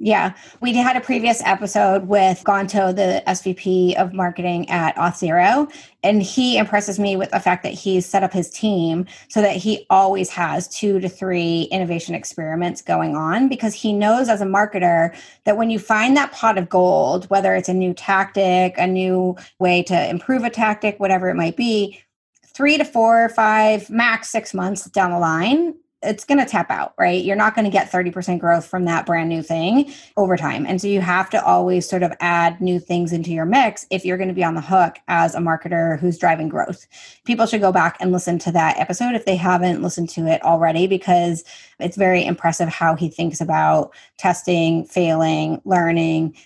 [0.01, 0.35] Yeah.
[0.61, 5.73] We had a previous episode with Gonto, the SVP of marketing at Auth0,
[6.05, 9.57] and he impresses me with the fact that he's set up his team so that
[9.57, 14.47] he always has two to three innovation experiments going on because he knows as a
[14.47, 15.13] marketer
[15.45, 19.37] that when you find that pot of gold, whether it's a new tactic, a new
[19.59, 22.01] way to improve a tactic, whatever it might be,
[22.47, 26.95] three to four, five, max six months down the line, it's going to tap out,
[26.97, 27.25] right?
[27.25, 30.65] You're not going to get 30% growth from that brand new thing over time.
[30.65, 34.05] And so you have to always sort of add new things into your mix if
[34.05, 36.87] you're going to be on the hook as a marketer who's driving growth.
[37.25, 40.41] People should go back and listen to that episode if they haven't listened to it
[40.43, 41.43] already, because
[41.81, 46.37] it's very impressive how he thinks about testing, failing, learning,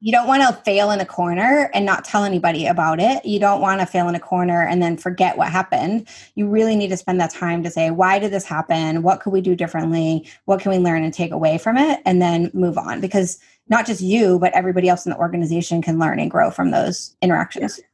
[0.00, 3.24] you don't want to fail in a corner and not tell anybody about it.
[3.24, 6.08] You don't want to fail in a corner and then forget what happened.
[6.34, 9.02] You really need to spend that time to say, why did this happen?
[9.02, 10.26] What could we do differently?
[10.46, 12.00] What can we learn and take away from it?
[12.06, 13.38] And then move on because
[13.68, 17.14] not just you, but everybody else in the organization can learn and grow from those
[17.20, 17.78] interactions.
[17.78, 17.84] Yeah.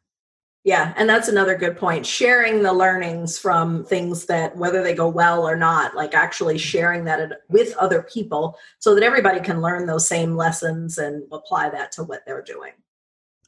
[0.66, 2.04] Yeah, and that's another good point.
[2.04, 7.04] Sharing the learnings from things that, whether they go well or not, like actually sharing
[7.04, 11.92] that with other people so that everybody can learn those same lessons and apply that
[11.92, 12.72] to what they're doing.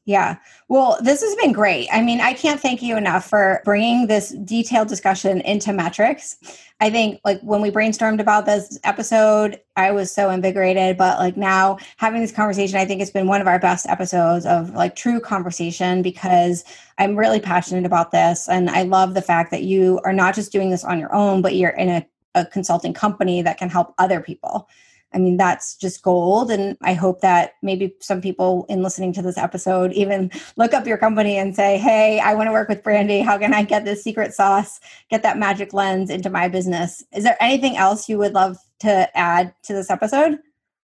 [0.09, 0.39] Yeah.
[0.69, 1.87] Well, this has been great.
[1.93, 6.39] I mean, I can't thank you enough for bringing this detailed discussion into metrics.
[6.81, 11.37] I think like when we brainstormed about this episode, I was so invigorated, but like
[11.37, 14.97] now having this conversation, I think it's been one of our best episodes of like
[14.97, 16.65] true conversation because
[16.97, 20.53] I'm really passionate about this and I love the fact that you are not just
[20.53, 23.93] doing this on your own, but you're in a, a consulting company that can help
[23.99, 24.71] other people.
[25.15, 26.51] I mean, that's just gold.
[26.51, 30.87] And I hope that maybe some people in listening to this episode even look up
[30.87, 33.25] your company and say, hey, I want to work with Brandi.
[33.25, 34.81] How can I get this secret sauce,
[35.11, 37.03] get that magic lens into my business?
[37.13, 40.39] Is there anything else you would love to add to this episode?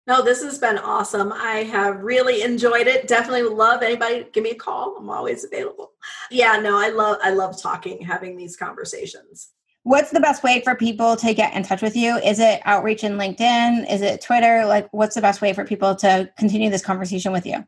[0.10, 1.32] No, this has been awesome.
[1.32, 3.08] I have really enjoyed it.
[3.08, 4.96] Definitely love anybody give me a call.
[4.98, 5.92] I'm always available.
[6.32, 9.50] Yeah, no, I love I love talking, having these conversations.
[9.84, 12.18] What's the best way for people to get in touch with you?
[12.18, 13.90] Is it outreach in LinkedIn?
[13.92, 14.66] Is it Twitter?
[14.66, 17.66] Like, what's the best way for people to continue this conversation with you?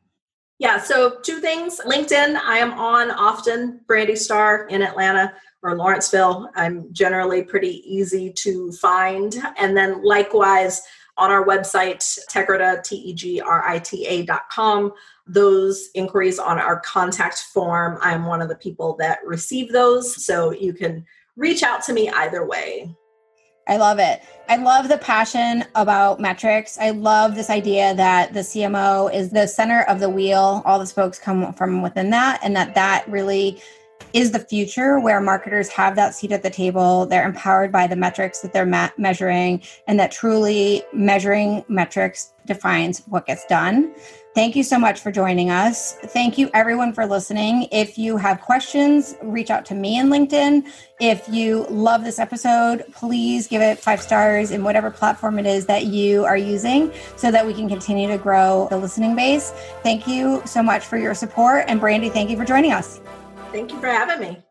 [0.60, 1.80] Yeah, so two things.
[1.86, 5.34] LinkedIn, I am on often, Brandi Starr in Atlanta
[5.64, 6.50] or Lawrenceville.
[6.56, 9.36] I'm generally pretty easy to find.
[9.58, 10.84] And then likewise,
[11.18, 11.98] on our website,
[12.30, 14.92] Tegrita, T-E-G-R-I-T-A dot com.
[15.28, 20.26] Those inquiries on our contact form, I'm one of the people that receive those.
[20.26, 21.06] So you can
[21.42, 22.96] reach out to me either way.
[23.68, 24.22] I love it.
[24.48, 26.78] I love the passion about metrics.
[26.78, 30.62] I love this idea that the CMO is the center of the wheel.
[30.66, 33.62] All the spokes come from within that, and that that really
[34.14, 37.06] is the future where marketers have that seat at the table.
[37.06, 43.00] They're empowered by the metrics that they're ma- measuring, and that truly measuring metrics defines
[43.08, 43.94] what gets done.
[44.34, 45.94] Thank you so much for joining us.
[45.94, 47.68] Thank you, everyone, for listening.
[47.70, 50.72] If you have questions, reach out to me in LinkedIn.
[51.02, 55.66] If you love this episode, please give it five stars in whatever platform it is
[55.66, 59.52] that you are using so that we can continue to grow the listening base.
[59.84, 61.66] Thank you so much for your support.
[61.68, 63.02] And Brandi, thank you for joining us.
[63.52, 64.42] Thank you for having me.